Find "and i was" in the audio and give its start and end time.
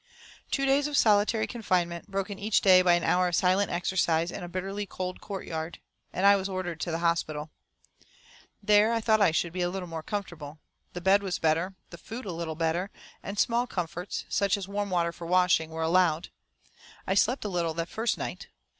6.11-6.49